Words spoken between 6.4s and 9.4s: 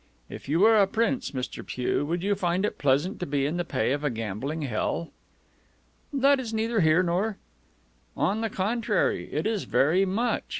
neither here nor" "On the contrary,